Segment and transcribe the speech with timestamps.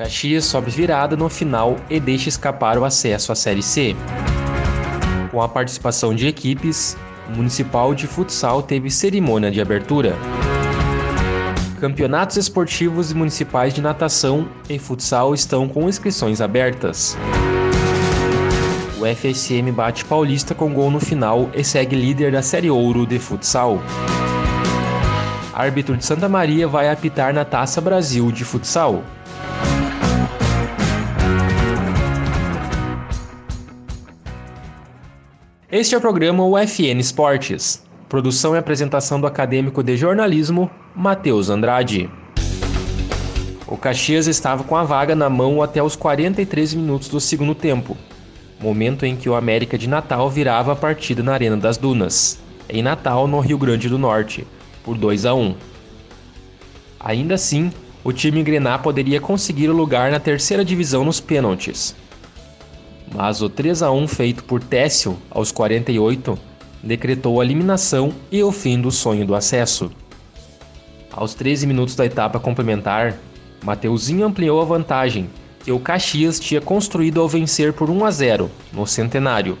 [0.00, 3.94] Caxias sobe virada no final e deixa escapar o acesso à Série C.
[5.30, 6.96] Com a participação de equipes,
[7.28, 10.16] o Municipal de Futsal teve cerimônia de abertura.
[11.78, 17.14] Campeonatos esportivos e municipais de natação e futsal estão com inscrições abertas.
[18.98, 23.18] O FSM bate Paulista com gol no final e segue líder da Série Ouro de
[23.18, 23.78] futsal.
[25.52, 29.04] Árbitro de Santa Maria vai apitar na Taça Brasil de futsal.
[35.72, 37.80] Este é o programa UFN Esportes.
[38.08, 42.10] Produção e apresentação do acadêmico de jornalismo, Matheus Andrade.
[43.68, 47.96] O Caxias estava com a vaga na mão até os 43 minutos do segundo tempo,
[48.58, 52.82] momento em que o América de Natal virava a partida na Arena das Dunas, em
[52.82, 54.44] Natal, no Rio Grande do Norte,
[54.82, 55.54] por 2 a 1.
[56.98, 57.70] Ainda assim,
[58.02, 61.94] o time Grená poderia conseguir o lugar na terceira divisão nos pênaltis,
[63.14, 66.38] mas o 3 a 1 feito por Técio aos 48
[66.82, 69.90] decretou a eliminação e o fim do sonho do acesso.
[71.12, 73.18] Aos 13 minutos da etapa complementar,
[73.62, 75.28] Mateuzinho ampliou a vantagem
[75.64, 79.58] que o Caxias tinha construído ao vencer por 1 a 0 no centenário.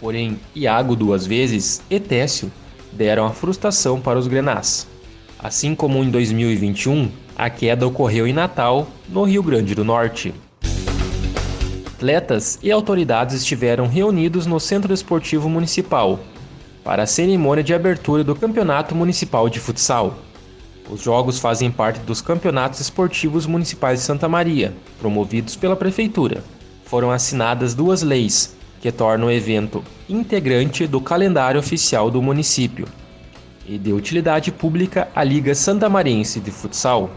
[0.00, 2.50] Porém, Iago duas vezes e Técio
[2.92, 4.86] deram a frustração para os grenás.
[5.38, 10.32] Assim como em 2021, a queda ocorreu em Natal, no Rio Grande do Norte.
[11.98, 16.20] Atletas e autoridades estiveram reunidos no Centro Esportivo Municipal
[16.84, 20.16] para a cerimônia de abertura do Campeonato Municipal de Futsal.
[20.88, 26.44] Os jogos fazem parte dos Campeonatos Esportivos Municipais de Santa Maria, promovidos pela Prefeitura.
[26.84, 32.86] Foram assinadas duas leis que tornam o evento integrante do calendário oficial do município
[33.66, 37.10] e de utilidade pública à Liga Santamarense de Futsal.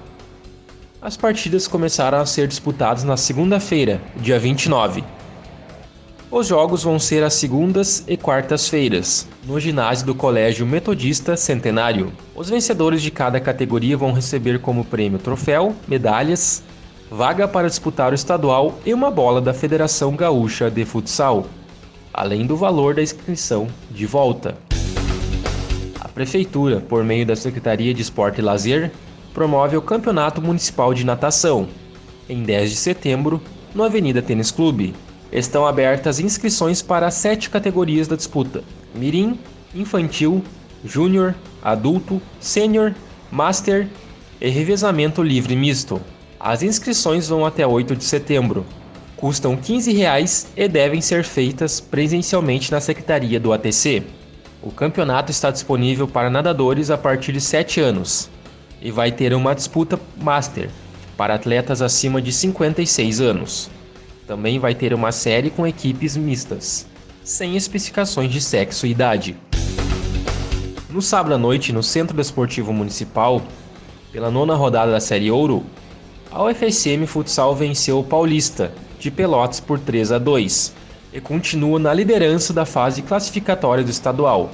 [1.02, 5.04] As partidas começaram a ser disputadas na segunda-feira, dia 29.
[6.30, 12.14] Os jogos vão ser às segundas e quartas-feiras, no ginásio do Colégio Metodista Centenário.
[12.36, 16.62] Os vencedores de cada categoria vão receber como prêmio troféu, medalhas,
[17.10, 21.48] vaga para disputar o estadual e uma bola da Federação Gaúcha de Futsal,
[22.14, 24.56] além do valor da inscrição de volta.
[26.00, 28.92] A Prefeitura, por meio da Secretaria de Esporte e Lazer,
[29.34, 31.68] promove o Campeonato Municipal de Natação,
[32.30, 33.42] em 10 de setembro,
[33.74, 34.94] no Avenida Tênis Clube.
[35.32, 39.40] Estão abertas inscrições para as sete categorias da disputa: Mirim,
[39.74, 40.44] Infantil,
[40.84, 42.94] Júnior, Adulto, Sênior,
[43.32, 43.88] Master
[44.40, 46.02] e Revezamento Livre Misto.
[46.40, 48.66] As inscrições vão até 8 de setembro.
[49.16, 54.04] Custam 15 reais e devem ser feitas presencialmente na secretaria do ATC.
[54.64, 58.30] O campeonato está disponível para nadadores a partir de 7 anos
[58.82, 60.70] e vai ter uma disputa Master
[61.16, 63.70] para atletas acima de 56 anos.
[64.26, 66.88] Também vai ter uma série com equipes mistas,
[67.24, 69.36] sem especificações de sexo e idade.
[70.90, 73.42] No sábado à noite, no Centro Desportivo Municipal,
[74.12, 75.64] pela nona rodada da Série Ouro,
[76.32, 80.74] a UFSM Futsal venceu o Paulista, de Pelotas, por 3 a 2
[81.14, 84.52] e continua na liderança da fase classificatória do estadual.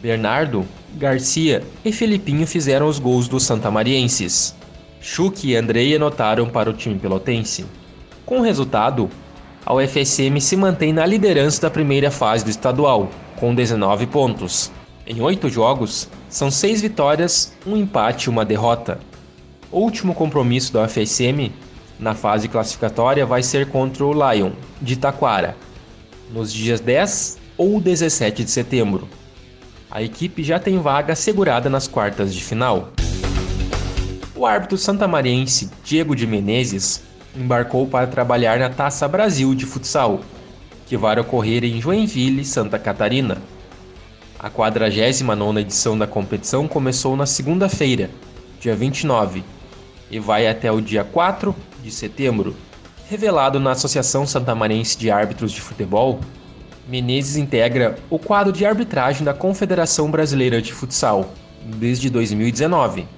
[0.00, 0.66] Bernardo,
[0.96, 4.56] Garcia e Felipinho fizeram os gols dos santamarienses.
[4.98, 7.66] Chuck e Andrei anotaram para o time pelotense.
[8.24, 9.10] Com o resultado,
[9.64, 14.72] a UFSM se mantém na liderança da primeira fase do estadual, com 19 pontos.
[15.06, 18.98] Em oito jogos, são seis vitórias, um empate e uma derrota.
[19.70, 21.52] O último compromisso da UFSM
[21.98, 25.56] na fase classificatória vai ser contra o Lion, de Taquara,
[26.32, 29.06] nos dias 10 ou 17 de setembro.
[29.90, 32.90] A equipe já tem vaga assegurada nas quartas de final.
[34.34, 37.02] O árbitro santamariense Diego de Menezes
[37.34, 40.20] embarcou para trabalhar na Taça Brasil de Futsal,
[40.86, 43.38] que vai ocorrer em Joinville, Santa Catarina.
[44.38, 48.10] A 49ª edição da competição começou na segunda-feira,
[48.60, 49.42] dia 29,
[50.10, 52.54] e vai até o dia 4 de setembro.
[53.08, 56.20] Revelado na Associação Santamarense de Árbitros de Futebol,
[56.88, 61.32] Menezes integra o quadro de arbitragem da Confederação Brasileira de Futsal,
[61.64, 63.08] desde 2019.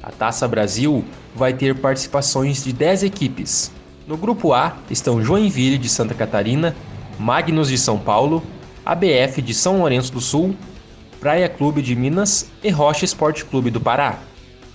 [0.00, 3.72] A Taça Brasil vai ter participações de 10 equipes.
[4.06, 6.76] No grupo A estão Joinville de Santa Catarina,
[7.18, 8.44] Magnus de São Paulo,
[8.84, 10.54] ABF de São Lourenço do Sul,
[11.18, 14.20] Praia Clube de Minas e Rocha Esporte Clube do Pará.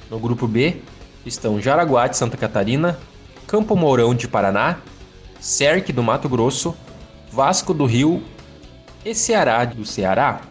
[0.10, 0.82] No grupo B
[1.26, 3.00] estão Jaraguá de Santa Catarina,
[3.48, 4.80] Campo Mourão de Paraná,
[5.40, 6.76] Cerque do Mato Grosso,
[7.32, 8.22] Vasco do Rio
[9.06, 10.42] e Ceará do Ceará.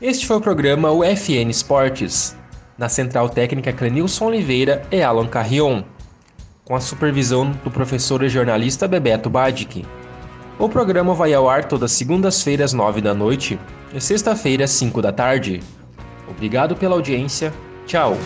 [0.00, 2.36] Este foi o programa UFN Esportes,
[2.76, 5.82] na Central Técnica Clenilson Oliveira e Alan Carrion,
[6.64, 9.84] com a supervisão do professor e jornalista Bebeto Badic.
[10.58, 13.58] O programa vai ao ar todas segundas-feiras, 9 da noite
[13.94, 15.62] e sexta-feira, 5 da tarde.
[16.28, 17.52] Obrigado pela audiência.
[17.86, 18.16] Tchau.